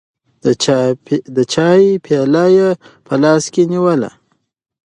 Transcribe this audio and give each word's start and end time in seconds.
د 1.35 1.37
چای 1.53 1.81
پیاله 2.05 2.45
یې 2.57 2.69
په 3.05 3.13
لاس 3.23 3.43
کې 3.53 3.61
ونیوله. 3.65 4.11